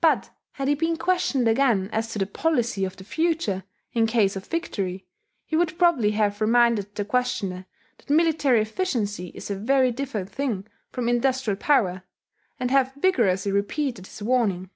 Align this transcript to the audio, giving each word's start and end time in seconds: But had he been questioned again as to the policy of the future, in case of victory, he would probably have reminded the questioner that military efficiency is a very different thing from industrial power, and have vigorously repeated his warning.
But 0.00 0.30
had 0.52 0.68
he 0.68 0.76
been 0.76 0.96
questioned 0.96 1.48
again 1.48 1.90
as 1.92 2.12
to 2.12 2.18
the 2.20 2.26
policy 2.28 2.84
of 2.84 2.96
the 2.96 3.02
future, 3.02 3.64
in 3.92 4.06
case 4.06 4.36
of 4.36 4.46
victory, 4.46 5.04
he 5.46 5.56
would 5.56 5.76
probably 5.76 6.12
have 6.12 6.40
reminded 6.40 6.94
the 6.94 7.04
questioner 7.04 7.66
that 7.96 8.08
military 8.08 8.60
efficiency 8.62 9.32
is 9.34 9.50
a 9.50 9.56
very 9.56 9.90
different 9.90 10.30
thing 10.30 10.68
from 10.92 11.08
industrial 11.08 11.56
power, 11.56 12.04
and 12.60 12.70
have 12.70 12.94
vigorously 12.94 13.50
repeated 13.50 14.06
his 14.06 14.22
warning. 14.22 14.70